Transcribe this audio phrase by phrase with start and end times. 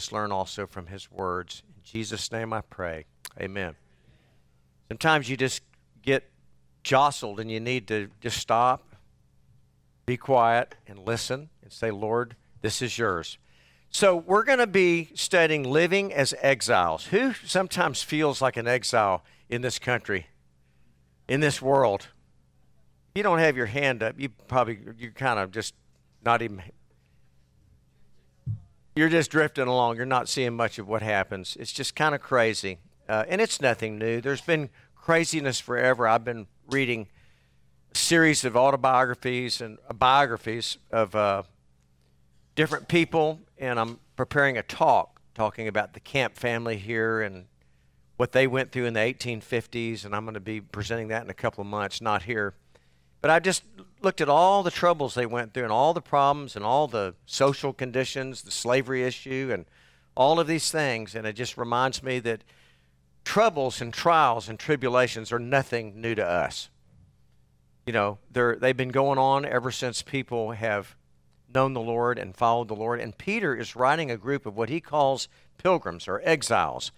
[0.00, 1.62] us learn also from his words.
[1.76, 3.04] In Jesus' name I pray.
[3.38, 3.76] Amen.
[4.88, 5.62] Sometimes you just
[6.02, 6.30] get
[6.82, 8.96] jostled and you need to just stop,
[10.06, 13.36] be quiet, and listen and say, Lord, this is yours.
[13.90, 17.06] So, we're going to be studying living as exiles.
[17.06, 20.28] Who sometimes feels like an exile in this country,
[21.28, 22.06] in this world?
[23.14, 24.14] You don't have your hand up.
[24.18, 25.74] You probably, you're kind of just
[26.24, 26.62] not even,
[29.00, 29.96] you're just drifting along.
[29.96, 31.56] You're not seeing much of what happens.
[31.58, 32.80] It's just kind of crazy.
[33.08, 34.20] Uh, and it's nothing new.
[34.20, 36.06] There's been craziness forever.
[36.06, 37.08] I've been reading
[37.94, 41.44] a series of autobiographies and biographies of uh,
[42.54, 47.46] different people, and I'm preparing a talk talking about the Camp family here and
[48.18, 51.30] what they went through in the 1850s, and I'm going to be presenting that in
[51.30, 52.52] a couple of months, not here.
[53.20, 53.64] But I just
[54.02, 57.14] looked at all the troubles they went through and all the problems and all the
[57.26, 59.66] social conditions, the slavery issue, and
[60.16, 62.42] all of these things, and it just reminds me that
[63.24, 66.70] troubles and trials and tribulations are nothing new to us.
[67.86, 70.96] You know, they're, they've been going on ever since people have
[71.52, 73.00] known the Lord and followed the Lord.
[73.00, 76.92] And Peter is writing a group of what he calls pilgrims or exiles.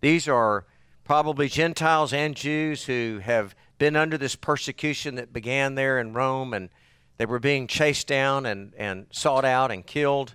[0.00, 0.66] These are
[1.04, 6.54] probably Gentiles and Jews who have been under this persecution that began there in Rome
[6.54, 6.70] and
[7.16, 10.34] they were being chased down and, and sought out and killed.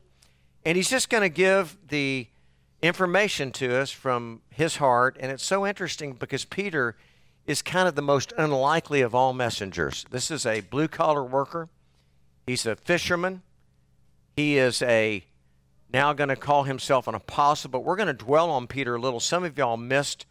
[0.65, 2.27] And he's just going to give the
[2.81, 5.17] information to us from his heart.
[5.19, 6.95] And it's so interesting because Peter
[7.45, 10.05] is kind of the most unlikely of all messengers.
[10.11, 11.69] This is a blue collar worker,
[12.45, 13.41] he's a fisherman,
[14.35, 15.25] he is a
[15.91, 19.01] now going to call himself an apostle, but we're going to dwell on Peter a
[19.01, 19.19] little.
[19.19, 20.27] Some of y'all missed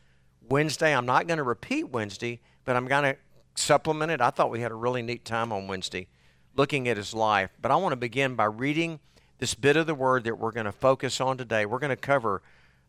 [0.49, 0.95] Wednesday.
[0.95, 3.17] I'm not going to repeat Wednesday, but I'm going to
[3.55, 4.21] supplement it.
[4.21, 6.07] I thought we had a really neat time on Wednesday
[6.55, 7.49] looking at his life.
[7.63, 9.01] But I want to begin by reading
[9.39, 11.65] this bit of the word that we're going to focus on today.
[11.65, 12.43] We're going to cover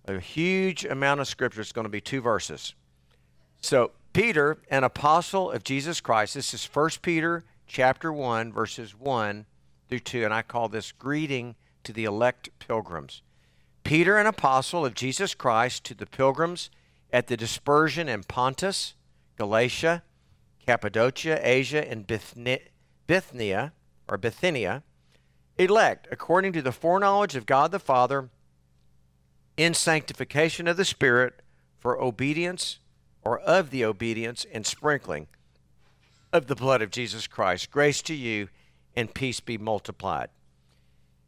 [0.06, 1.62] a huge amount of scripture.
[1.62, 2.74] It's going to be two verses.
[3.62, 9.46] So, Peter, an apostle of Jesus Christ, this is 1 Peter chapter 1, verses 1
[9.88, 13.22] through 2, and I call this greeting to the elect pilgrims.
[13.86, 16.70] Peter, an apostle of Jesus Christ, to the pilgrims
[17.14, 18.96] at the dispersion in Pontus,
[19.40, 20.04] Galatia,
[20.66, 23.72] Cappadocia, Asia, and Bithynia,
[24.08, 24.84] or Bithynia,
[25.58, 28.30] elect according to the foreknowledge of God the Father
[29.56, 31.42] in sanctification of the Spirit
[31.78, 32.80] for obedience
[33.22, 35.28] or of the obedience and sprinkling
[36.34, 37.72] of the blood of Jesus Christ.
[37.72, 38.50] Grace to you
[38.94, 40.28] and peace be multiplied.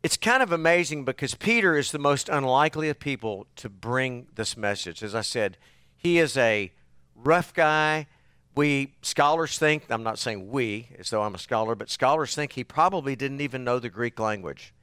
[0.04, 4.58] It's kind of amazing because Peter is the most unlikely of people to bring this
[4.58, 5.02] message.
[5.02, 5.58] As I said,
[5.96, 6.74] he is a
[7.24, 8.08] rough guy.
[8.56, 12.54] We scholars think, I'm not saying we as though I'm a scholar, but scholars think
[12.54, 14.74] he probably didn't even know the Greek language.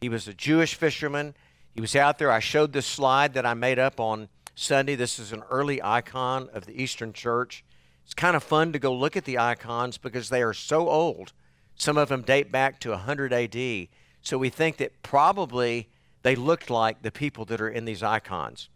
[0.00, 1.34] He was a Jewish fisherman.
[1.74, 2.32] He was out there.
[2.32, 4.96] I showed this slide that I made up on Sunday.
[4.96, 7.64] This is an early icon of the Eastern Church.
[8.04, 11.32] It's kind of fun to go look at the icons because they are so old
[11.76, 13.88] some of them date back to 100 AD.
[14.20, 15.88] So we think that probably
[16.22, 18.68] they looked like the people that are in these icons.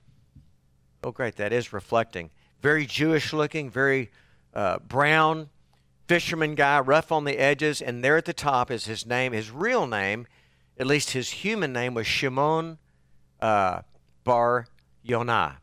[1.05, 1.37] Oh, great.
[1.37, 2.31] That is reflecting.
[2.61, 4.11] Very Jewish looking, very
[4.55, 5.51] uh, brown,
[6.07, 7.83] fisherman guy, rough on the edges.
[7.83, 9.33] And there at the top is his name.
[9.33, 10.27] His real name,
[10.79, 12.79] at least his human name, was Shimon
[13.41, 13.83] uh,
[14.25, 14.67] Bar
[15.03, 15.59] Yonah.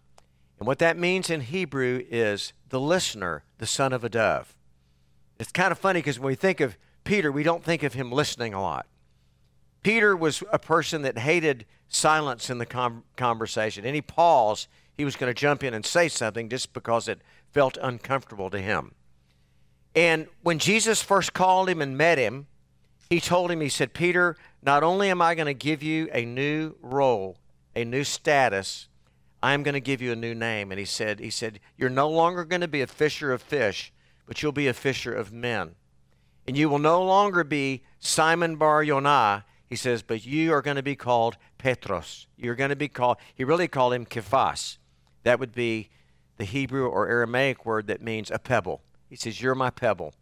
[0.59, 4.55] And what that means in Hebrew is the listener, the son of a dove.
[5.39, 8.11] It's kind of funny because when we think of Peter, we don't think of him
[8.11, 8.85] listening a lot.
[9.81, 13.85] Peter was a person that hated silence in the com- conversation.
[13.85, 14.67] Any pause,
[14.97, 17.21] he was going to jump in and say something just because it
[17.51, 18.93] felt uncomfortable to him.
[19.95, 22.47] And when Jesus first called him and met him,
[23.09, 26.25] he told him, he said, Peter, not only am I going to give you a
[26.25, 27.37] new role,
[27.75, 28.87] a new status,
[29.41, 30.71] I am going to give you a new name.
[30.71, 33.91] And he said, he said, You're no longer going to be a fisher of fish,
[34.25, 35.75] but you'll be a fisher of men.
[36.47, 40.75] And you will no longer be Simon Bar Yonah, he says, but you are going
[40.75, 42.28] to be called Petros.
[42.37, 44.78] You're going to be called, he really called him Kephas.
[45.23, 45.90] That would be
[46.37, 48.81] the Hebrew or Aramaic word that means a pebble.
[49.09, 50.14] He says, You're my pebble.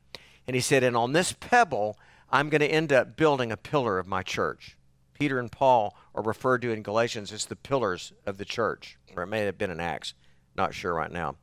[0.47, 1.97] And he said, And on this pebble,
[2.29, 4.77] I'm going to end up building a pillar of my church.
[5.13, 9.23] Peter and Paul are referred to in Galatians as the pillars of the church, or
[9.23, 10.13] it may have been in Acts.
[10.55, 11.35] Not sure right now.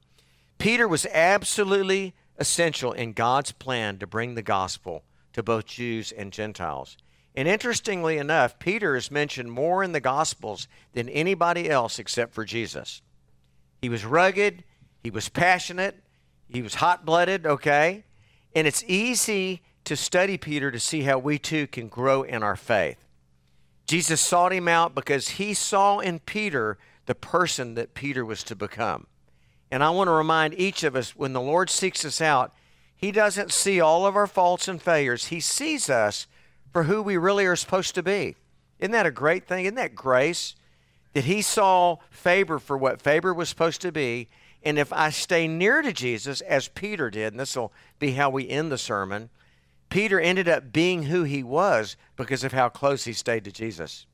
[0.58, 6.32] Peter was absolutely essential in God's plan to bring the gospel to both Jews and
[6.32, 6.96] Gentiles.
[7.37, 12.44] And interestingly enough, Peter is mentioned more in the Gospels than anybody else except for
[12.44, 13.00] Jesus.
[13.80, 14.64] He was rugged,
[15.02, 16.02] he was passionate,
[16.48, 18.04] he was hot blooded, okay?
[18.54, 22.56] And it's easy to study Peter to see how we too can grow in our
[22.56, 22.98] faith.
[23.86, 26.76] Jesus sought him out because he saw in Peter
[27.06, 29.06] the person that Peter was to become.
[29.70, 32.52] And I want to remind each of us when the Lord seeks us out,
[32.94, 35.26] he doesn't see all of our faults and failures.
[35.26, 36.26] He sees us
[36.72, 38.36] for who we really are supposed to be.
[38.78, 39.64] Isn't that a great thing?
[39.64, 40.54] Isn't that grace?
[41.14, 44.28] That he saw Faber for what Faber was supposed to be.
[44.62, 48.31] And if I stay near to Jesus, as Peter did, and this will be how
[48.31, 49.31] we end the sermon,
[49.88, 54.06] Peter ended up being who he was because of how close he stayed to Jesus.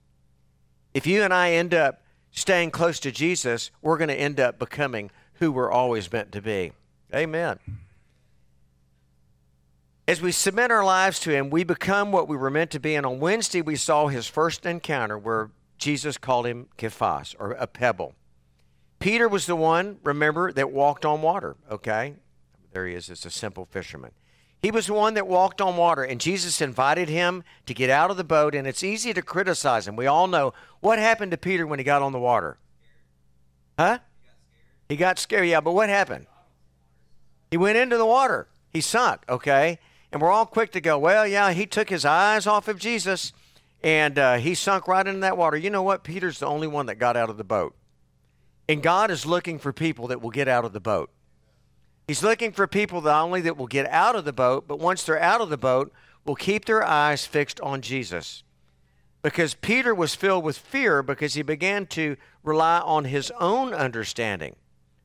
[0.92, 4.58] If you and I end up staying close to Jesus, we're going to end up
[4.58, 6.72] becoming who we're always meant to be.
[7.12, 7.58] Amen.
[10.06, 12.94] As we submit our lives to Him, we become what we were meant to be.
[12.94, 15.50] And on Wednesday, we saw His first encounter where
[15.84, 18.14] Jesus called him Kephas, or a pebble.
[19.00, 22.14] Peter was the one, remember, that walked on water, okay?
[22.72, 24.12] There he is, it's a simple fisherman.
[24.62, 28.10] He was the one that walked on water, and Jesus invited him to get out
[28.10, 29.94] of the boat, and it's easy to criticize him.
[29.94, 32.56] We all know what happened to Peter when he got on the water.
[33.78, 33.98] Huh?
[34.88, 36.26] He got scared, yeah, but what happened?
[37.50, 38.48] He went into the water.
[38.70, 39.78] He sunk, okay?
[40.10, 43.34] And we're all quick to go, well, yeah, he took his eyes off of Jesus
[43.84, 45.58] and uh, he sunk right into that water.
[45.58, 46.04] You know what?
[46.04, 47.76] Peter's the only one that got out of the boat.
[48.66, 51.10] And God is looking for people that will get out of the boat.
[52.08, 55.04] He's looking for people not only that will get out of the boat, but once
[55.04, 55.92] they're out of the boat,
[56.24, 58.42] will keep their eyes fixed on Jesus.
[59.20, 64.56] Because Peter was filled with fear because he began to rely on his own understanding.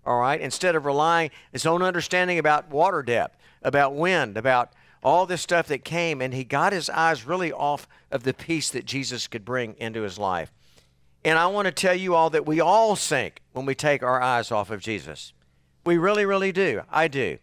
[0.06, 4.72] All right, instead of relying his own understanding about water depth, about wind, about
[5.04, 8.70] all this stuff that came, and he got his eyes really off of the peace
[8.70, 10.52] that Jesus could bring into his life.
[11.24, 14.22] And I want to tell you all that we all sink when we take our
[14.22, 15.34] eyes off of Jesus.
[15.86, 16.82] We really, really do.
[16.90, 17.40] I do.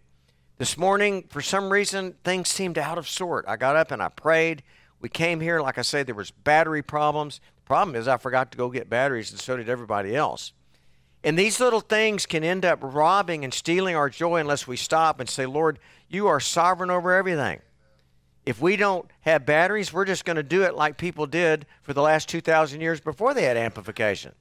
[0.59, 3.45] This morning, for some reason, things seemed out of sort.
[3.47, 4.63] I got up and I prayed.
[5.01, 7.41] We came here, like I said, there was battery problems.
[7.57, 10.53] The problem is I forgot to go get batteries, and so did everybody else.
[11.27, 15.19] And these little things can end up robbing and stealing our joy unless we stop
[15.19, 17.59] and say, Lord, you are sovereign over everything.
[18.47, 21.93] If we don't have batteries, we're just going to do it like people did for
[21.93, 24.37] the last 2,000 years before they had amplification.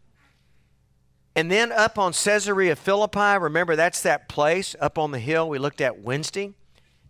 [1.36, 5.58] And then up on Caesarea Philippi, remember that's that place up on the hill we
[5.58, 6.54] looked at Wednesday?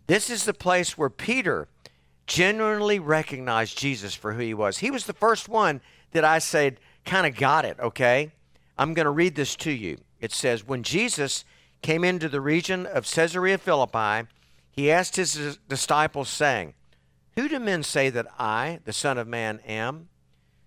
[0.06, 1.68] This is the place where Peter
[2.26, 4.78] genuinely recognized Jesus for who he was.
[4.78, 5.82] He was the first one
[6.12, 8.32] that I said kind of got it, okay?
[8.78, 9.98] I'm going to read this to you.
[10.20, 11.44] It says, When Jesus
[11.82, 14.28] came into the region of Caesarea Philippi,
[14.70, 16.74] he asked his disciples, saying,
[17.36, 20.08] Who do men say that I, the Son of Man, am?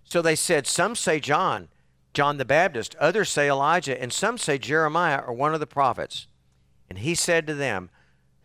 [0.04, 1.68] So they said, Some say John
[2.12, 6.26] John the Baptist, others say Elijah, and some say Jeremiah or one of the prophets.
[6.88, 7.90] And he said to them,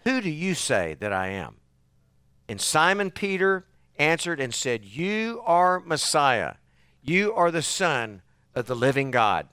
[0.03, 1.57] Who do you say that I am?
[2.47, 3.65] And Simon Peter
[3.97, 6.55] answered and said, You are Messiah.
[7.01, 8.21] You are the Son
[8.53, 9.47] of the living God.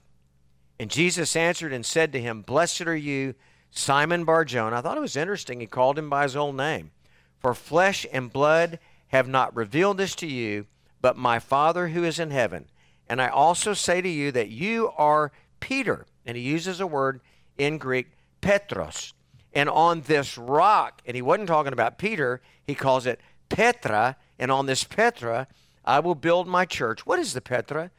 [0.79, 3.35] And Jesus answered and said to him, Blessed are you,
[3.71, 4.77] Simon Barjona.
[4.77, 5.59] I thought it was interesting.
[5.59, 6.91] He called him by his old name.
[7.39, 10.65] For flesh and blood have not revealed this to you,
[11.01, 12.65] but my Father who is in heaven.
[13.07, 16.05] And I also say to you that you are Peter.
[16.25, 17.21] And he uses a word
[17.57, 18.07] in Greek,
[18.41, 19.13] Petros.
[19.53, 24.15] And on this rock, and he wasn't talking about Peter, he calls it Petra.
[24.39, 25.47] And on this Petra,
[25.85, 27.05] I will build my church.
[27.05, 27.91] What is the Petra?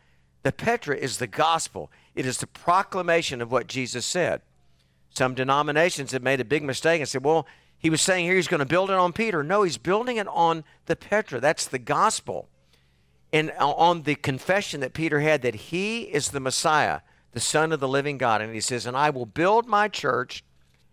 [0.42, 4.42] The Petra is the gospel, it is the proclamation of what Jesus said.
[5.10, 7.46] Some denominations have made a big mistake and said, well,
[7.78, 9.42] he was saying here he's going to build it on Peter.
[9.42, 11.40] No, he's building it on the Petra.
[11.40, 12.48] That's the gospel
[13.34, 17.00] and on the confession that Peter had that he is the Messiah,
[17.32, 18.40] the Son of the living God.
[18.40, 20.44] And he says, And I will build my church,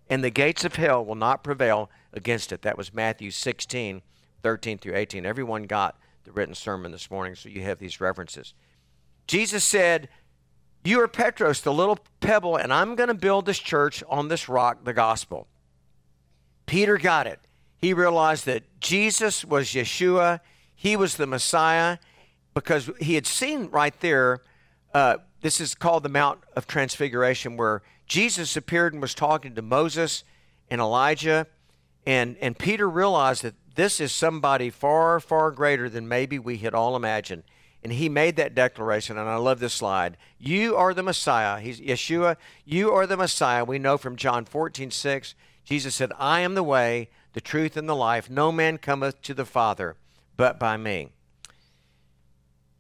[0.10, 2.64] and the gates of hell will not prevail against it.
[2.64, 4.02] That was Matthew 16,
[4.42, 5.24] 13 through 18.
[5.24, 8.56] Everyone got the written sermon this morning, so you have these references.
[9.28, 10.10] Jesus said,
[10.84, 14.50] You are Petros, the little pebble, and I'm going to build this church on this
[14.50, 15.48] rock, the gospel.
[16.66, 17.40] Peter got it.
[17.78, 20.40] He realized that Jesus was Yeshua,
[20.76, 22.00] he was the Messiah,
[22.54, 24.42] because he had seen right there,
[24.94, 29.62] uh, this is called the Mount of Transfiguration, where Jesus appeared and was talking to
[29.62, 30.24] Moses
[30.70, 31.48] and Elijah.
[32.06, 36.74] And, and Peter realized that this is somebody far, far greater than maybe we had
[36.74, 37.44] all imagined.
[37.84, 40.18] And he made that declaration, and I love this slide.
[40.38, 41.60] You are the Messiah.
[41.60, 43.66] He's Yeshua, you are the Messiah.
[43.66, 47.90] We know from John 14, 6, Jesus said, I am the way, the truth, and
[47.90, 48.30] the life.
[48.30, 49.96] No man cometh to the Father
[50.42, 51.10] but by me.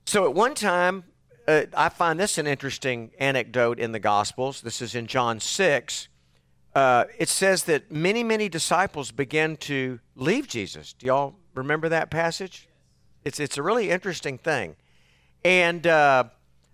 [0.05, 1.03] So at one time,
[1.47, 4.61] uh, I find this an interesting anecdote in the Gospels.
[4.61, 6.07] This is in John 6.
[6.73, 10.93] Uh, it says that many, many disciples began to leave Jesus.
[10.93, 12.67] Do y'all remember that passage?
[13.23, 14.75] It's, it's a really interesting thing.
[15.43, 16.25] And uh,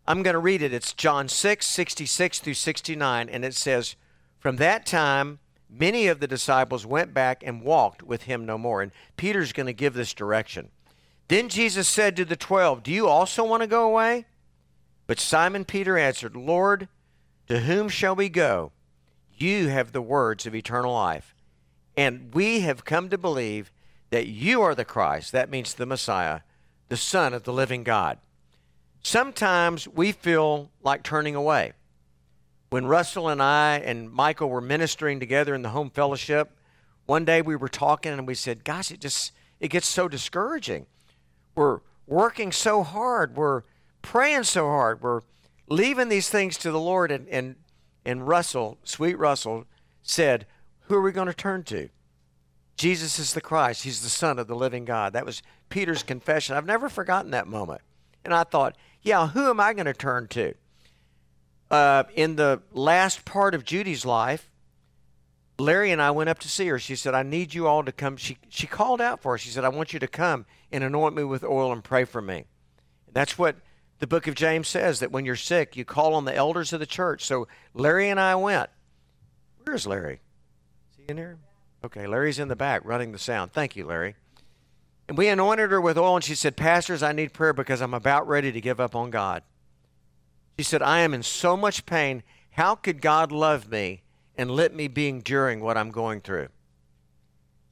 [0.08, 0.74] I'm going to read it.
[0.74, 3.30] It's John 6, 66 through 69.
[3.30, 3.96] And it says,
[4.40, 8.82] From that time, many of the disciples went back and walked with him no more.
[8.82, 10.70] And Peter's going to give this direction.
[11.28, 14.26] Then Jesus said to the twelve, Do you also want to go away?
[15.08, 16.88] But Simon Peter answered, Lord,
[17.48, 18.72] to whom shall we go?
[19.38, 21.36] You have the words of eternal life.
[21.96, 23.72] And we have come to believe
[24.10, 26.42] that you are the Christ, that means the Messiah,
[26.90, 28.20] the Son of the living God.
[29.08, 31.72] Sometimes we feel like turning away.
[32.72, 36.52] When Russell and I and Michael were ministering together in the home fellowship,
[37.06, 40.88] one day we were talking and we said, Gosh, it just it gets so discouraging.
[41.56, 43.62] We're working so hard, we're
[44.02, 45.22] praying so hard, we're
[45.70, 47.56] leaving these things to the Lord and and,
[48.04, 49.68] and Russell, sweet Russell,
[50.04, 50.46] said,
[50.82, 51.88] Who are we going to turn to?
[52.76, 53.84] Jesus is the Christ.
[53.84, 55.14] He's the Son of the living God.
[55.14, 56.58] That was Peter's confession.
[56.58, 57.80] I've never forgotten that moment.
[58.26, 60.54] And I thought, yeah, who am I going to turn to?
[61.70, 64.50] Uh, in the last part of Judy's life,
[65.60, 66.80] Larry and I went up to see her.
[66.80, 68.16] She said, I need you all to come.
[68.18, 69.42] She, she called out for us.
[69.42, 72.22] She said, I want you to come and anoint me with oil and pray for
[72.22, 72.46] me.
[73.12, 73.56] That's what
[74.00, 76.80] the book of James says that when you're sick, you call on the elders of
[76.80, 77.26] the church.
[77.26, 78.70] So Larry and I went.
[79.64, 80.22] Where's Larry?
[80.92, 81.40] Is he in here?
[81.84, 83.52] Okay, Larry's in the back running the sound.
[83.52, 84.16] Thank you, Larry.
[85.08, 87.94] And we anointed her with oil, and she said, Pastors, I need prayer because I'm
[87.94, 89.44] about ready to give up on God.
[90.58, 92.24] She said, I am in so much pain.
[92.52, 94.02] How could God love me
[94.38, 96.50] and let me be enduring what I'm going through?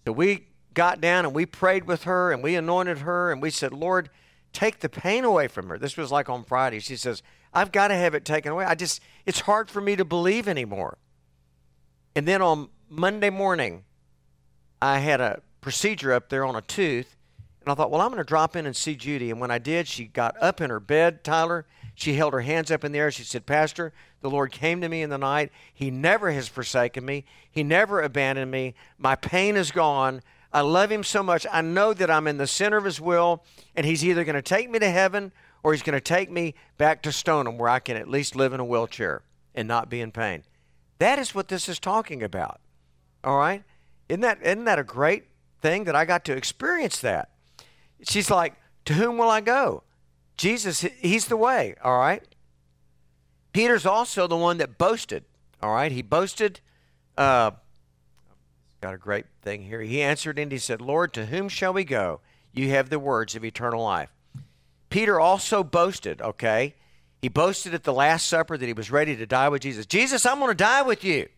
[0.05, 3.49] So we got down and we prayed with her and we anointed her and we
[3.49, 4.09] said, Lord,
[4.53, 5.79] take the pain away from her.
[5.79, 6.79] This was like on Friday.
[6.79, 7.23] She says,
[7.53, 8.65] I've got to have it taken away.
[8.65, 10.97] I just, it's hard for me to believe anymore.
[12.15, 13.83] And then on Monday morning,
[14.81, 17.14] I had a procedure up there on a tooth,
[17.65, 19.31] and I thought, well, I'm going to drop in and see Judy.
[19.31, 21.65] And when I did, she got up in her bed, Tyler.
[21.95, 23.09] She held her hands up in the air.
[23.09, 23.91] She said, Pastor,
[24.21, 25.51] the Lord came to me in the night.
[25.73, 28.75] He never has forsaken me, He never abandoned me.
[28.99, 30.21] My pain is gone.
[30.53, 31.47] I love Him so much.
[31.51, 33.43] I know that I'm in the center of His will,
[33.75, 35.31] and He's either going to take me to heaven
[35.63, 38.53] or He's going to take me back to Stoneham where I can at least live
[38.53, 39.23] in a wheelchair
[39.55, 40.43] and not be in pain.
[40.99, 42.61] That is what this is talking about.
[43.23, 43.63] All right?
[44.07, 45.23] Isn't that, isn't that a great
[45.61, 47.29] thing that I got to experience that?
[48.03, 48.53] She's like,
[48.85, 49.83] To whom will I go?
[50.37, 52.23] Jesus, He's the way, all right?
[53.53, 55.23] Peter's also the one that boasted,
[55.61, 55.91] all right?
[55.91, 56.59] He boasted,
[57.17, 57.51] uh,
[58.81, 59.81] got a great thing here.
[59.81, 62.19] He answered and he said, Lord, to whom shall we go?
[62.51, 64.09] You have the words of eternal life.
[64.89, 66.75] Peter also boasted, okay?
[67.21, 69.85] He boasted at the Last Supper that he was ready to die with Jesus.
[69.85, 71.29] Jesus, I'm going to die with you.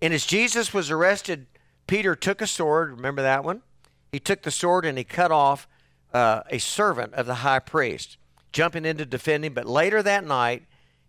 [0.00, 1.46] And as Jesus was arrested
[1.86, 3.62] Peter took a sword, remember that one?
[4.16, 5.68] He took the sword and he cut off
[6.14, 8.16] uh, a servant of the high priest,
[8.50, 9.52] jumping in to defend him.
[9.52, 10.62] But later that night,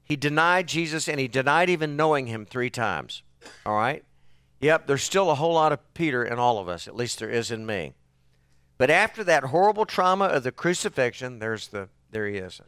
[0.03, 3.23] he denied Jesus and he denied even knowing him three times.
[3.65, 4.03] All right?
[4.59, 7.29] Yep, there's still a whole lot of Peter in all of us, at least there
[7.29, 7.93] is in me.
[8.77, 12.59] But after that horrible trauma of the crucifixion, there's the there he is.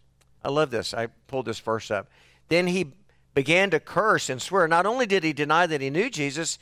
[0.41, 0.93] I love this.
[0.93, 2.07] I pulled this verse up.
[2.47, 2.93] Then he
[3.33, 4.69] began to curse and swear.
[4.69, 6.59] Not only did he deny that he knew Jesus,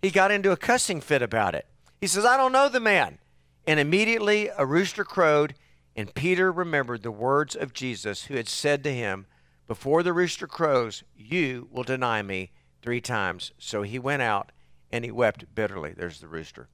[0.00, 1.66] he got into a cussing fit about it.
[2.00, 3.18] He says, I don't know the man.
[3.66, 5.54] And immediately a rooster crowed,
[5.94, 9.26] and Peter remembered the words of Jesus, who had said to him,
[9.66, 12.50] Before the rooster crows, you will deny me
[12.80, 13.52] three times.
[13.58, 14.52] So he went out
[14.90, 15.92] and he wept bitterly.
[15.92, 16.68] There's the rooster.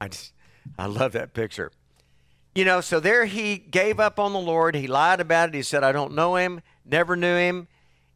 [0.00, 0.32] I, just,
[0.78, 1.70] I love that picture.
[2.54, 4.74] You know, so there he gave up on the Lord.
[4.74, 5.54] He lied about it.
[5.54, 7.68] He said, I don't know him, never knew him.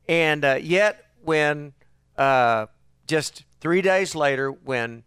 [0.09, 1.73] And uh, yet, when
[2.19, 2.67] uh,
[3.07, 5.05] just three days later, when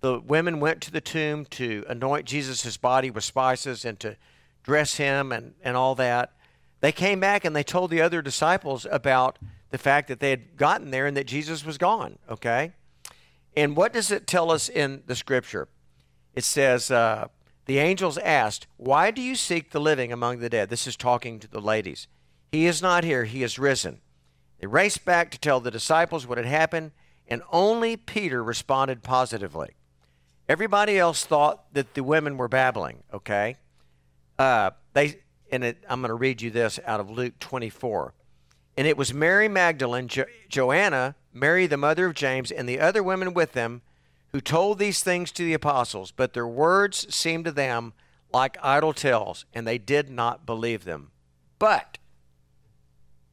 [0.00, 4.16] the women went to the tomb to anoint Jesus' body with spices and to
[4.62, 6.32] dress him and, and all that,
[6.80, 9.38] they came back and they told the other disciples about
[9.70, 12.72] the fact that they had gotten there and that Jesus was gone, okay?
[13.56, 15.68] And what does it tell us in the scripture?
[16.34, 17.28] It says, uh,
[17.66, 20.70] the angels asked, Why do you seek the living among the dead?
[20.70, 22.06] This is talking to the ladies.
[22.52, 24.00] He is not here, he is risen.
[24.60, 26.92] They raced back to tell the disciples what had happened,
[27.26, 29.76] and only Peter responded positively.
[30.48, 33.56] Everybody else thought that the women were babbling, okay?
[34.38, 35.20] Uh, they,
[35.52, 38.14] and it, I'm going to read you this out of Luke 24.
[38.76, 43.02] And it was Mary Magdalene, jo- Joanna, Mary the mother of James, and the other
[43.02, 43.82] women with them
[44.32, 47.92] who told these things to the apostles, but their words seemed to them
[48.32, 51.10] like idle tales, and they did not believe them.
[51.58, 51.98] But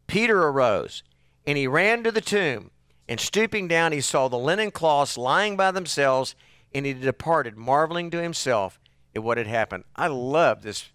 [0.07, 1.03] Peter arose,
[1.45, 2.72] and he ran to the tomb.
[3.07, 6.34] And stooping down, he saw the linen cloths lying by themselves,
[6.75, 8.79] and he departed, marveling to himself
[9.15, 9.86] at what had happened.
[9.96, 10.89] I love this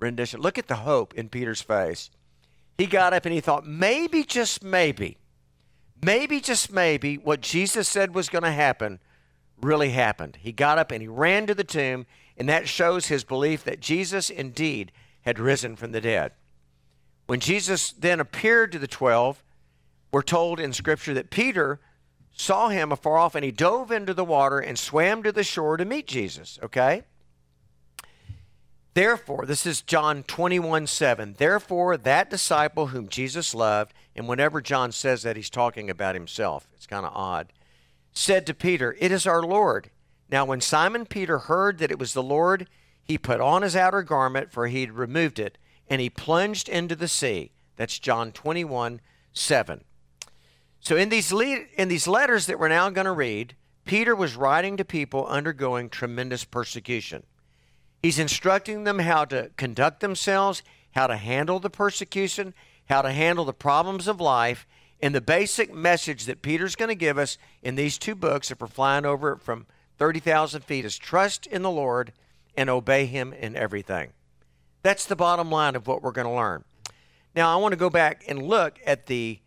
[0.00, 0.40] rendition.
[0.40, 2.10] Look at the hope in Peter's face.
[2.78, 5.18] He got up and he thought, maybe, just maybe,
[6.02, 8.98] maybe, just maybe, what Jesus said was going to happen
[9.60, 10.38] really happened.
[10.40, 13.80] He got up and he ran to the tomb, and that shows his belief that
[13.80, 14.90] Jesus indeed
[15.22, 16.32] had risen from the dead.
[17.26, 19.42] When Jesus then appeared to the twelve,
[20.12, 21.80] we're told in Scripture that Peter
[22.36, 25.78] saw him afar off and he dove into the water and swam to the shore
[25.78, 27.02] to meet Jesus, okay?
[28.92, 31.34] Therefore, this is John 21 7.
[31.38, 36.68] Therefore, that disciple whom Jesus loved, and whenever John says that, he's talking about himself.
[36.74, 37.52] It's kind of odd.
[38.12, 39.90] Said to Peter, It is our Lord.
[40.30, 42.68] Now, when Simon Peter heard that it was the Lord,
[43.02, 46.96] he put on his outer garment, for he had removed it, and he plunged into
[46.96, 47.52] the sea.
[47.76, 49.00] That's John 21
[49.32, 49.84] 7.
[50.86, 54.76] So, in these, in these letters that we're now going to read, Peter was writing
[54.76, 57.24] to people undergoing tremendous persecution.
[58.04, 60.62] He's instructing them how to conduct themselves,
[60.92, 62.54] how to handle the persecution,
[62.88, 64.64] how to handle the problems of life.
[65.02, 68.60] And the basic message that Peter's going to give us in these two books, if
[68.60, 69.66] we're flying over it from
[69.98, 72.12] 30,000 feet, is trust in the Lord
[72.56, 74.12] and obey Him in everything.
[74.82, 76.62] That's the bottom line of what we're going to learn.
[77.34, 79.40] Now, I want to go back and look at the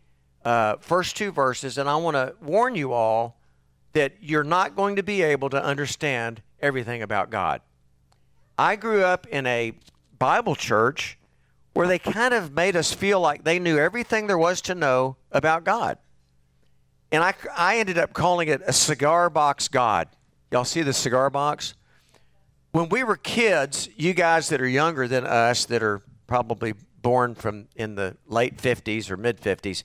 [0.44, 3.38] uh, first two verses, and I want to warn you all
[3.92, 7.60] that you're not going to be able to understand everything about God.
[8.56, 9.72] I grew up in a
[10.18, 11.18] Bible church
[11.72, 15.16] where they kind of made us feel like they knew everything there was to know
[15.32, 15.98] about God.
[17.12, 20.08] And I, I ended up calling it a cigar box God.
[20.50, 21.74] Y'all see the cigar box?
[22.72, 27.34] When we were kids, you guys that are younger than us, that are probably born
[27.34, 29.82] from in the late 50s or mid 50s,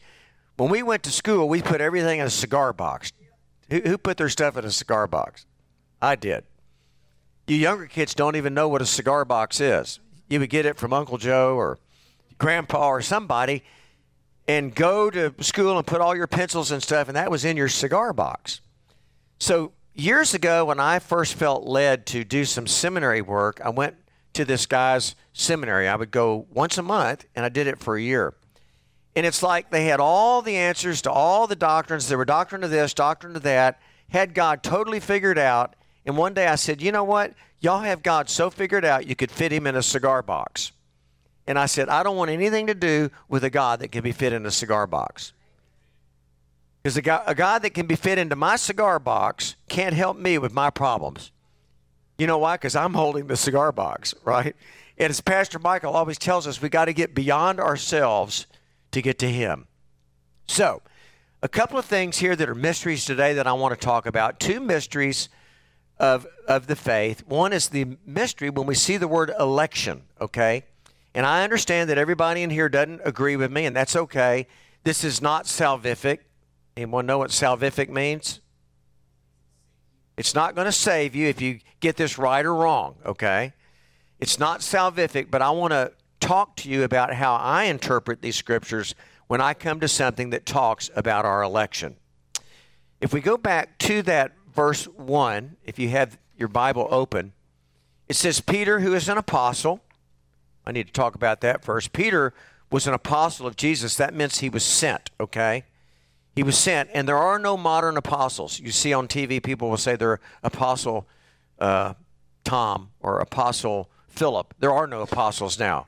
[0.58, 3.12] when we went to school, we put everything in a cigar box.
[3.70, 5.46] Who, who put their stuff in a cigar box?
[6.02, 6.46] I did.
[7.48, 10.00] You younger kids don't even know what a cigar box is.
[10.30, 11.78] You would get it from Uncle Joe or
[12.38, 13.64] Grandpa or somebody
[14.48, 17.58] and go to school and put all your pencils and stuff, and that was in
[17.58, 18.62] your cigar box.
[19.40, 23.96] So, years ago, when I first felt led to do some seminary work, I went
[24.34, 25.88] to this guy's seminary.
[25.88, 28.36] I would go once a month, and I did it for a year.
[29.16, 32.10] And it's like they had all the answers to all the doctrines.
[32.10, 35.76] There were doctrine of this, doctrine of that, had God totally figured out,
[36.06, 37.34] and one day I said, You know what?
[37.60, 40.72] Y'all have God so figured out you could fit him in a cigar box.
[41.48, 44.12] And I said, I don't want anything to do with a God that can be
[44.12, 45.32] fit in a cigar box.
[46.82, 50.18] Because a God, a God that can be fit into my cigar box can't help
[50.18, 51.32] me with my problems.
[52.18, 52.56] You know why?
[52.56, 54.56] Because I'm holding the cigar box, right?
[54.98, 58.48] And as Pastor Michael always tells us, we got to get beyond ourselves
[58.96, 59.68] to get to Him.
[60.48, 60.82] So,
[61.42, 64.40] a couple of things here that are mysteries today that I want to talk about.
[64.40, 65.30] Two mysteries
[66.00, 67.24] of, of the faith.
[67.28, 70.64] One is the mystery when we see the word election, okay?
[71.14, 74.48] And I understand that everybody in here doesn't agree with me, and that's okay.
[74.84, 76.20] This is not salvific.
[76.76, 78.40] Anyone know what salvific means?
[80.18, 83.54] It's not going to save you if you get this right or wrong, okay?
[84.20, 85.92] It's not salvific, but I want to
[86.26, 88.96] talk to you about how I interpret these scriptures
[89.28, 91.98] when I come to something that talks about our election.
[93.00, 97.34] If we go back to that verse 1, if you have your Bible open,
[98.08, 99.82] it says, Peter, who is an apostle,
[100.66, 101.94] I need to talk about that first.
[101.94, 102.34] Peter
[102.72, 103.96] was an apostle of Jesus.
[103.96, 105.66] That means he was sent, okay?
[106.36, 108.60] He was sent, and there are no modern apostles.
[108.60, 111.08] You see on TV, people will say they're Apostle
[111.60, 111.94] uh,
[112.44, 114.56] Tom or Apostle Philip.
[114.60, 115.86] There are no apostles now.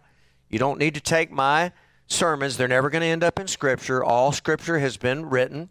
[0.49, 1.71] You don't need to take my
[2.07, 4.03] sermons, they're never going to end up in Scripture.
[4.03, 5.69] All Scripture has been written.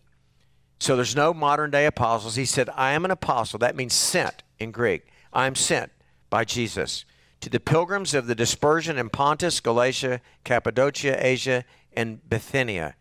[0.79, 2.37] So there's no modern day apostles.
[2.37, 3.59] He said, I am an apostle.
[3.59, 5.07] That means sent in Greek.
[5.33, 5.91] I am sent
[6.29, 7.05] by Jesus
[7.41, 12.95] to the pilgrims of the dispersion in Pontus, Galatia, Cappadocia, Asia, and Bithynia,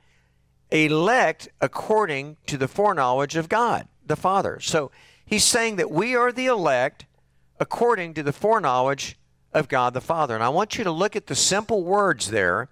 [0.71, 4.59] elect according to the foreknowledge of God, the Father.
[4.59, 4.91] So
[5.25, 7.05] he's saying that we are the elect
[7.59, 9.17] according to the foreknowledge
[9.55, 10.35] of God the Father.
[10.35, 12.67] And I want you to look at the simple words there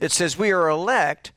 [0.00, 1.30] that says we are elect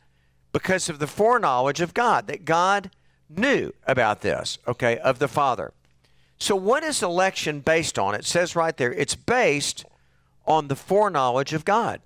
[0.51, 2.89] because of the foreknowledge of God, that God
[3.29, 5.71] knew about this, okay, of the Father.
[6.39, 8.15] So, what is election based on?
[8.15, 9.85] It says right there, it's based
[10.45, 12.01] on the foreknowledge of God.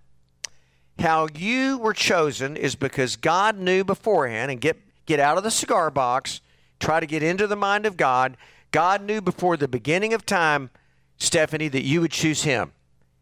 [1.00, 5.52] How you were chosen is because God knew beforehand, and get, get out of the
[5.52, 6.42] cigar box,
[6.80, 8.36] try to get into the mind of God.
[8.72, 10.70] God knew before the beginning of time,
[11.18, 12.72] Stephanie, that you would choose him,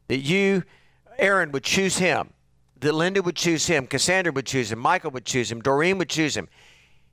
[0.10, 0.63] that you,
[1.17, 2.34] Aaron, would choose him,
[2.82, 6.10] that Linda would choose him, Cassandra would choose him, Michael would choose him, Doreen would
[6.10, 6.50] choose him.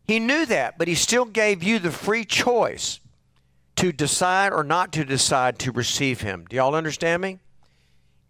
[0.05, 3.01] He knew that, but he still gave you the free choice
[3.77, 6.47] to decide or not to decide to receive him.
[6.49, 7.39] Do y'all understand me?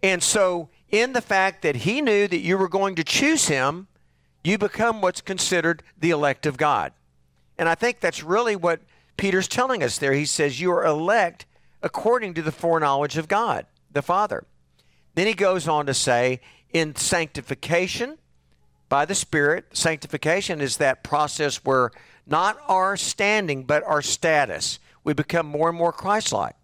[0.03, 3.89] And so, in the fact that he knew that you were going to choose him,
[4.45, 6.93] you become what's considered the elect of God.
[7.59, 8.81] And I think that's really what
[9.17, 10.13] Peter's telling us there.
[10.13, 11.47] He says, You are elect
[11.83, 14.45] according to the foreknowledge of God, the Father.
[15.17, 16.41] Then he goes on to say,
[16.73, 18.19] In sanctification
[18.89, 21.91] by the Spirit, sanctification is that process where
[22.27, 26.55] not our standing, but our status, we become more and more Christ like.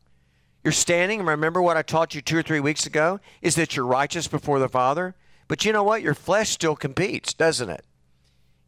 [0.63, 3.87] Your standing, remember what I taught you two or three weeks ago, is that you're
[3.87, 5.15] righteous before the Father.
[5.49, 6.03] But you know what?
[6.03, 7.85] Your flesh still competes, doesn't it?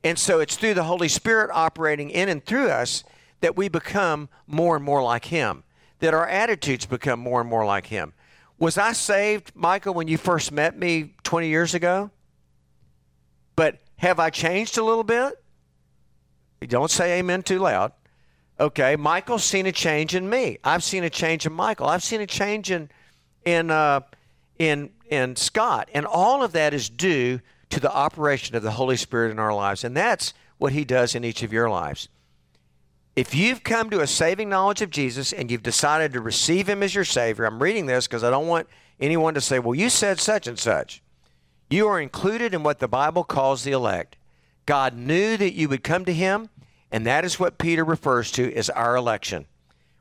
[0.03, 3.05] And so it's through the Holy Spirit operating in and through us
[3.43, 5.63] that we become more and more like Him,
[6.01, 8.15] that our attitudes become more and more like Him.
[8.59, 12.11] Was I saved, Michael, when you first met me 20 years ago?
[13.57, 15.35] But have I changed a little bit?
[16.67, 17.93] Don't say amen too loud.
[18.59, 20.59] Okay, Michael's seen a change in me.
[20.63, 21.89] I've seen a change in Michael.
[21.89, 22.89] I've seen a change in
[23.45, 24.01] in uh,
[24.59, 27.41] in in Scott, and all of that is due
[27.71, 31.15] to the operation of the Holy Spirit in our lives, and that's what He does
[31.15, 32.09] in each of your lives.
[33.17, 36.83] If you've come to a saving knowledge of Jesus and you've decided to receive Him
[36.83, 39.89] as your Savior, I'm reading this because I don't want anyone to say, "Well, you
[39.89, 41.01] said such and such."
[41.71, 44.17] You are included in what the Bible calls the elect.
[44.67, 46.51] God knew that you would come to Him
[46.95, 49.47] and that is what Peter refers to as our election.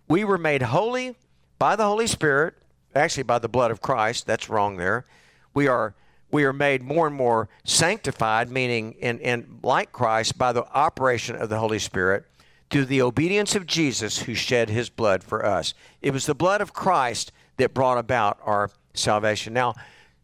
[0.08, 1.15] We were made holy
[1.58, 2.54] by the Holy Spirit,
[2.93, 4.28] actually by the blood of Christ.
[4.28, 5.08] That's wrong there.
[5.56, 5.95] We are
[6.30, 11.36] we are made more and more sanctified, meaning in, in like Christ, by the operation
[11.36, 12.28] of the Holy Spirit
[12.73, 15.75] through the obedience of Jesus who shed his blood for us.
[16.01, 19.53] It was the blood of Christ that brought about our salvation.
[19.53, 19.75] Now,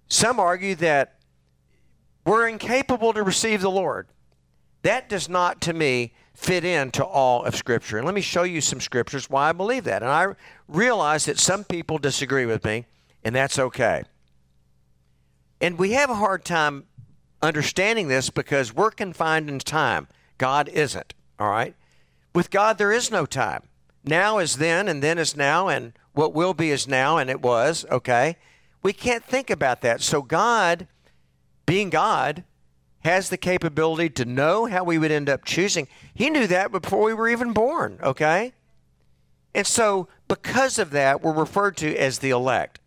[0.07, 1.19] some argue that
[2.25, 4.07] we're incapable to receive the Lord.
[4.81, 7.97] That does not, to me, fit into all of Scripture.
[7.97, 10.01] And let me show you some scriptures why I believe that.
[10.01, 10.33] And I
[10.67, 12.88] realize that some people disagree with me,
[13.23, 14.01] and that's okay.
[15.62, 16.85] And we have a hard time
[17.43, 20.07] understanding this because we're confined in time.
[20.39, 21.75] God isn't, all right?
[22.34, 23.63] With God, there is no time.
[24.04, 27.42] Now is then, and then is now, and what will be is now, and it
[27.42, 28.38] was, okay?
[28.82, 30.02] We can't think about that.
[30.02, 30.88] So, God,
[31.65, 32.44] being God,
[33.04, 35.88] has the capability to know how we would end up choosing.
[36.13, 38.54] He knew that before we were even born, okay?
[39.54, 42.80] And so, because of that, we're referred to as the elect.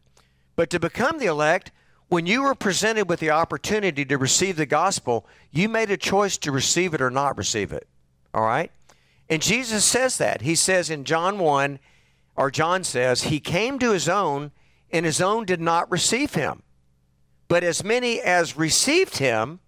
[0.55, 1.73] But to become the elect,
[2.09, 6.37] when you were presented with the opportunity to receive the gospel, you made a choice
[6.39, 7.89] to receive it or not receive it.
[8.35, 8.71] All right?
[9.33, 10.43] And Jesus says that.
[10.43, 11.79] He says in John 1,
[12.37, 14.53] or John says, He came to His own,
[14.91, 16.63] and His own did not receive Him.
[17.49, 19.61] But as many as received Him,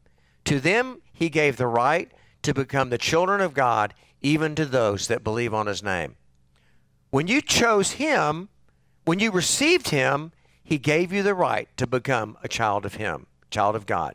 [0.44, 5.08] to them he gave the right to become the children of God, even to those
[5.08, 6.16] that believe on his name.
[7.10, 8.48] When you chose him,
[9.04, 13.26] when you received him, he gave you the right to become a child of him,
[13.50, 14.14] child of God.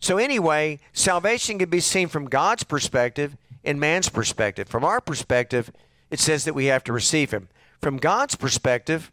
[0.00, 3.36] So, anyway, salvation can be seen from God's perspective
[3.66, 4.68] and man's perspective.
[4.68, 5.70] From our perspective,
[6.10, 7.48] it says that we have to receive him.
[7.80, 9.10] From God's perspective,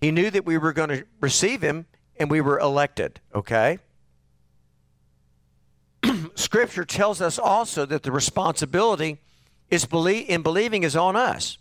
[0.00, 1.86] he knew that we were going to receive him
[2.18, 3.78] and we were elected, okay?
[6.34, 9.18] Scripture tells us also that the responsibility
[9.70, 11.58] is believe, in believing is on us.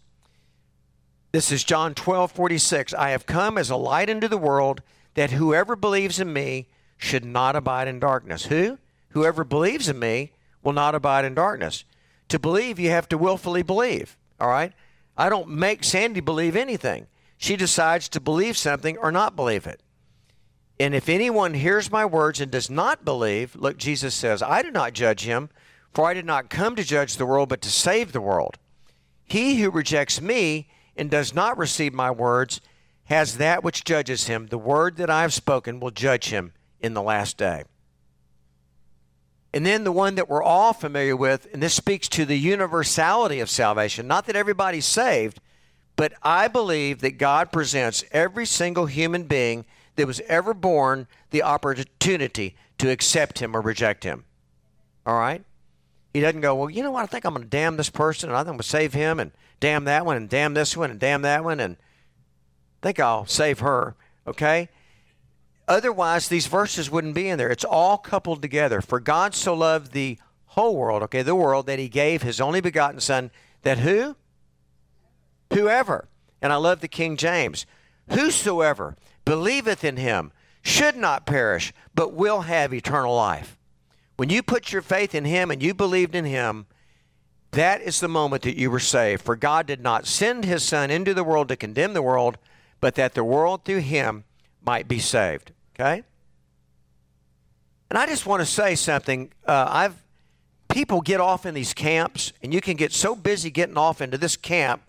[1.31, 2.93] This is John 12, 46.
[2.93, 4.81] I have come as a light into the world
[5.15, 8.45] that whoever believes in me should not abide in darkness.
[8.45, 8.77] Who?
[9.09, 10.31] Whoever believes in me
[10.67, 11.85] will not abide in darkness.
[12.27, 14.17] To believe, you have to willfully believe.
[14.37, 14.73] All right?
[15.15, 17.07] I don't make Sandy believe anything.
[17.37, 19.81] She decides to believe something or not believe it.
[20.77, 24.69] And if anyone hears my words and does not believe, look, Jesus says, I do
[24.69, 25.49] not judge him,
[25.93, 28.57] for I did not come to judge the world, but to save the world.
[29.23, 32.59] He who rejects me and does not receive my words
[33.05, 34.47] has that which judges him.
[34.47, 36.51] The word that I have spoken will judge him
[36.81, 37.63] in the last day.
[39.57, 43.39] And then the one that we're all familiar with, and this speaks to the universality
[43.39, 44.07] of salvation.
[44.07, 45.39] Not that everybody's saved,
[45.95, 49.65] but I believe that God presents every single human being
[49.95, 54.25] that was ever born the opportunity to accept him or reject him.
[55.07, 55.43] All right?
[56.13, 57.01] He doesn't go, well, you know what?
[57.01, 58.93] I think I'm going to damn this person, and I think I'm going to save
[58.93, 61.77] him, and damn that one, and damn this one, and damn that one, and
[62.83, 63.95] think I'll save her.
[64.27, 64.69] Okay?
[65.67, 67.49] Otherwise, these verses wouldn't be in there.
[67.49, 68.81] It's all coupled together.
[68.81, 72.61] For God so loved the whole world, okay, the world, that he gave his only
[72.61, 73.31] begotten Son,
[73.63, 74.15] that who?
[75.53, 76.07] Whoever.
[76.41, 77.65] And I love the King James.
[78.11, 83.57] Whosoever believeth in him should not perish, but will have eternal life.
[84.15, 86.65] When you put your faith in him and you believed in him,
[87.51, 89.21] that is the moment that you were saved.
[89.21, 92.37] For God did not send his Son into the world to condemn the world,
[92.79, 94.23] but that the world through him
[94.63, 95.51] might be saved.
[95.79, 96.03] Okay?
[97.89, 99.31] And I just want to say something.
[99.45, 100.03] Uh, I've
[100.69, 104.17] people get off in these camps, and you can get so busy getting off into
[104.17, 104.81] this camp.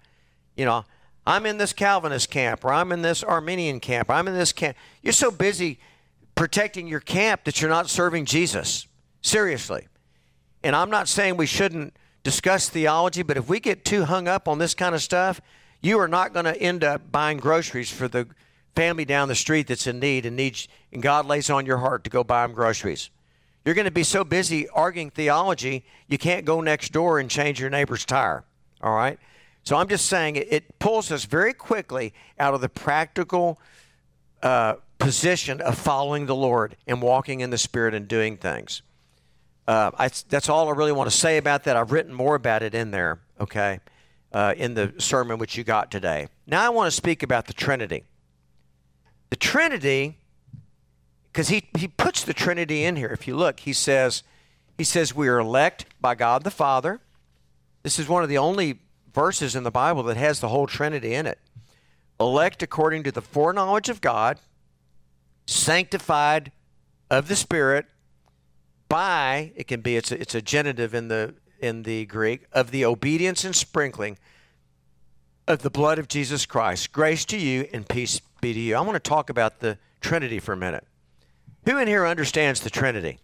[0.57, 0.85] You know,
[1.27, 4.53] I'm in this Calvinist camp, or I'm in this Arminian camp, or I'm in this
[4.53, 4.77] camp.
[5.03, 5.79] You're so busy
[6.35, 8.87] protecting your camp that you're not serving Jesus.
[9.23, 9.89] Seriously.
[10.63, 14.49] And I'm not saying we shouldn't discuss theology, but if we get too hung up
[14.49, 15.41] on this kind of stuff,
[15.81, 18.27] you are not going to end up buying groceries for the
[18.79, 22.05] family down the street that's in need and needs and God lays on your heart
[22.05, 23.11] to go buy them groceries.
[23.65, 27.59] You're going to be so busy arguing theology, you can't go next door and change
[27.59, 28.45] your neighbor's tire.
[28.81, 29.19] All right?
[29.65, 33.59] So I'm just saying it, it pulls us very quickly out of the practical
[34.45, 38.83] uh, position of following the Lord and walking in the Spirit and doing things.
[39.67, 41.77] Uh, I, that's all I really want to say about that.
[41.77, 43.81] I've written more about it in there, okay,
[44.33, 46.29] uh, in the sermon which you got today.
[46.47, 48.05] Now I want to speak about the Trinity.
[49.31, 50.19] The Trinity,
[51.33, 53.09] because he, he puts the Trinity in here.
[53.09, 54.23] If you look, he says,
[54.77, 57.01] he says we are elect by God the Father.
[57.83, 58.81] This is one of the only
[59.13, 61.39] verses in the Bible that has the whole Trinity in it.
[62.21, 64.39] Elect according to the foreknowledge of God,
[65.47, 66.53] sanctified
[67.11, 67.87] of the Spirit,
[68.89, 72.71] by it can be it's a, it's a genitive in the in the Greek of
[72.71, 74.17] the obedience and sprinkling
[75.47, 76.93] of the blood of Jesus Christ.
[76.93, 78.77] Grace to you and peace be to you.
[78.77, 80.87] I want to talk about the Trinity for a minute.
[81.65, 83.19] Who in here understands the Trinity?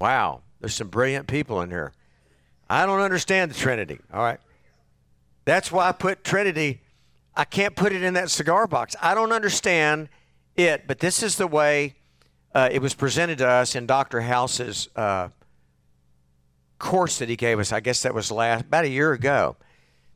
[0.00, 1.92] Wow, there's some brilliant people in here.
[2.68, 3.98] I don't understand the Trinity.
[4.12, 4.40] All right.
[5.44, 6.80] That's why I put Trinity,
[7.36, 8.94] I can't put it in that cigar box.
[9.00, 10.08] I don't understand
[10.56, 11.94] it, but this is the way
[12.54, 14.20] uh, it was presented to us in Dr.
[14.20, 15.28] House's uh,
[16.78, 17.72] course that he gave us.
[17.72, 19.56] I guess that was last about a year ago.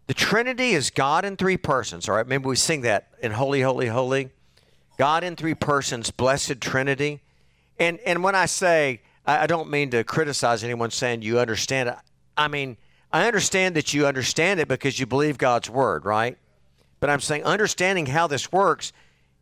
[0.06, 2.08] The Trinity is God in three persons.
[2.08, 4.30] All right, remember we sing that in Holy, Holy, Holy.
[4.98, 7.22] God in three persons, blessed Trinity.
[7.78, 11.88] And and when I say I, I don't mean to criticize anyone saying you understand
[11.88, 11.96] it.
[12.36, 12.76] I mean
[13.12, 16.36] I understand that you understand it because you believe God's word, right?
[17.00, 18.92] But I'm saying understanding how this works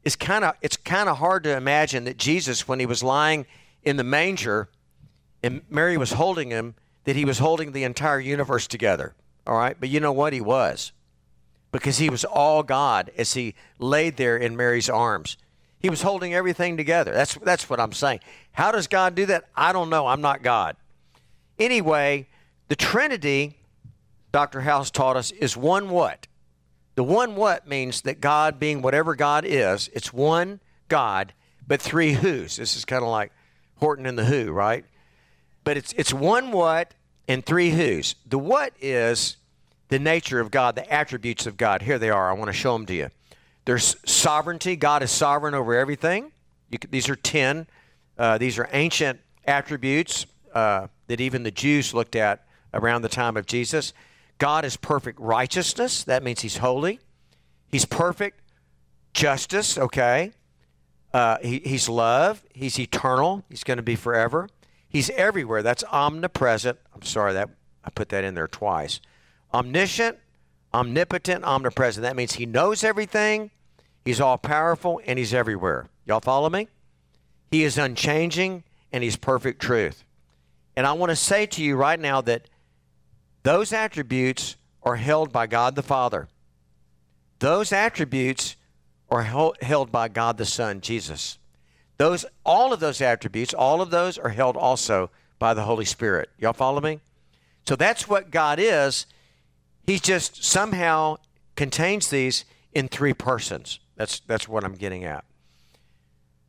[0.05, 3.47] is kind of it's kind of hard to imagine that Jesus, when he was lying
[3.83, 4.69] in the manger
[5.43, 9.15] and Mary was holding him, that he was holding the entire universe together.
[9.47, 9.77] All right.
[9.79, 10.33] But you know what?
[10.33, 10.93] He was.
[11.71, 15.37] Because he was all God as he laid there in Mary's arms.
[15.79, 17.13] He was holding everything together.
[17.13, 18.21] That's, that's what I'm saying.
[18.53, 19.45] How does God do that?
[19.57, 20.07] I don't know.
[20.07, 20.77] I'm not God.
[21.59, 22.29] Anyway,
[22.69, 23.57] the Trinity,
[24.31, 24.61] Dr.
[24.61, 26.27] House taught us, is one what?
[26.95, 31.33] The one what means that God, being whatever God is, it's one God,
[31.67, 32.57] but three who's.
[32.57, 33.33] This is kind of like
[33.77, 34.85] Horton and the Who, right?
[35.65, 36.95] But it's, it's one what
[37.33, 38.15] and three who's.
[38.27, 39.37] The what is
[39.89, 41.83] the nature of God, the attributes of God.
[41.83, 42.31] Here they are.
[42.31, 43.09] I want to show them to you.
[43.65, 44.77] There's sovereignty.
[44.77, 46.33] God is sovereign over everything.
[46.91, 47.67] These are 10.
[48.19, 53.37] Uh, these are ancient attributes uh, that even the Jews looked at around the time
[53.37, 53.93] of Jesus.
[54.39, 56.05] God is perfect righteousness.
[56.05, 57.01] That means he's holy.
[57.71, 58.41] He's perfect
[59.15, 60.33] justice, okay?
[61.13, 62.43] Uh, he, he's love.
[62.53, 63.45] He's eternal.
[63.49, 64.49] He's going to be forever.
[64.93, 65.63] He's everywhere.
[65.63, 66.79] That's omnipresent.
[66.95, 67.49] I'm sorry that
[67.83, 69.01] I put that in there twice.
[69.55, 70.19] Omniscient,
[70.75, 72.03] omnipotent, omnipresent.
[72.03, 73.51] That means he knows everything.
[74.05, 75.89] He's all powerful and he's everywhere.
[76.05, 76.69] Y'all follow me?
[77.51, 80.05] He is unchanging and he's perfect truth.
[80.77, 82.49] And I want to say to you right now that
[83.43, 86.29] those attributes are held by God the Father.
[87.39, 88.57] Those attributes
[89.11, 91.39] are held by God the Son, Jesus.
[91.99, 96.31] Those, all of those attributes, all of those are held also by the Holy Spirit.
[96.39, 97.01] Y'all follow me?
[97.67, 99.07] So that's what God is.
[99.87, 101.17] He just somehow
[101.57, 103.79] contains these in three persons.
[103.97, 105.25] That's, that's what I'm getting at.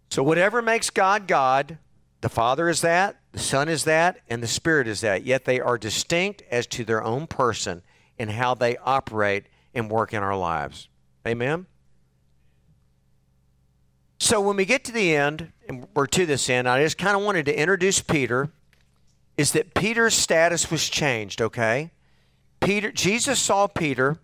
[0.09, 1.77] So whatever makes God God,
[2.21, 5.23] the Father is that, the Son is that, and the Spirit is that.
[5.23, 7.81] Yet they are distinct as to their own person
[8.17, 10.87] and how they operate and work in our lives.
[11.27, 11.65] Amen?
[14.23, 17.17] So when we get to the end, and we're to this end, I just kind
[17.17, 18.51] of wanted to introduce Peter.
[19.35, 21.41] Is that Peter's status was changed?
[21.41, 21.91] Okay,
[22.61, 22.89] Peter.
[22.89, 24.19] Jesus saw Peter,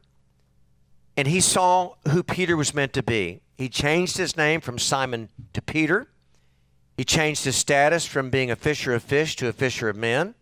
[1.17, 3.41] and he saw who Peter was meant to be.
[3.57, 6.07] He changed his name from Simon to Peter.
[6.95, 10.33] He changed his status from being a fisher of fish to a fisher of men.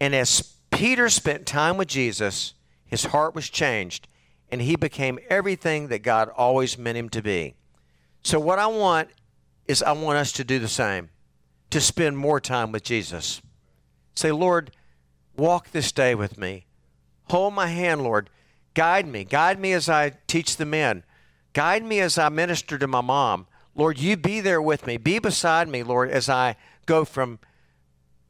[0.00, 2.54] And as Peter spent time with Jesus,
[2.86, 4.08] his heart was changed,
[4.50, 7.54] and he became everything that God always meant him to be.
[8.22, 9.08] So, what I want
[9.66, 11.10] is I want us to do the same,
[11.70, 13.42] to spend more time with Jesus.
[14.14, 14.70] Say, Lord,
[15.36, 16.66] walk this day with me.
[17.30, 18.30] Hold my hand, Lord.
[18.74, 19.24] Guide me.
[19.24, 21.04] Guide me as I teach the men.
[21.52, 23.46] Guide me as I minister to my mom.
[23.74, 24.96] Lord, you be there with me.
[24.96, 26.56] Be beside me, Lord, as I
[26.86, 27.38] go from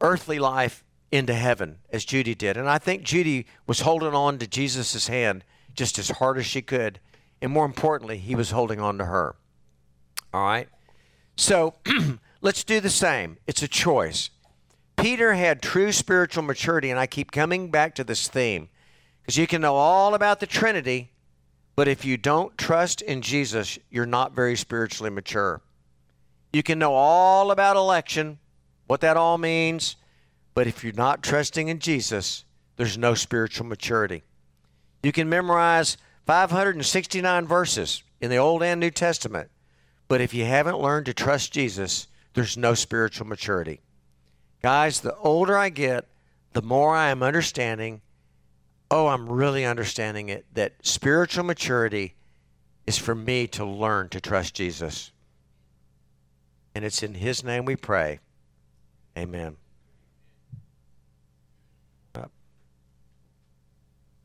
[0.01, 2.57] earthly life into heaven, as Judy did.
[2.57, 6.63] And I think Judy was holding on to Jesus' hand just as hard as she
[6.63, 7.01] could.
[7.41, 9.37] And more importantly, he was holding on to her.
[10.33, 10.69] All right?
[11.37, 11.75] So
[12.41, 13.39] let's do the same.
[13.47, 14.31] It's a choice.
[14.97, 18.69] Peter had true spiritual maturity, and I keep coming back to this theme
[19.23, 21.11] because you can know all about the Trinity,
[21.75, 25.63] but if you don't trust in Jesus, you're not very spiritually mature.
[26.53, 28.39] You can know all about election,
[28.87, 29.97] what that all means,
[30.55, 32.45] but if you're not trusting in Jesus,
[32.77, 34.23] there's no spiritual maturity.
[35.03, 39.51] You can memorize 569 verses in the Old and New Testament,
[40.13, 43.81] but if you haven't learned to trust Jesus, there's no spiritual maturity.
[44.63, 46.07] Guys, the older I get,
[46.53, 48.03] the more I am understanding.
[48.91, 52.15] Oh, I'm really understanding it that spiritual maturity
[52.87, 55.13] is for me to learn to trust Jesus.
[56.75, 58.19] And it's in His name we pray.
[59.17, 59.57] Amen.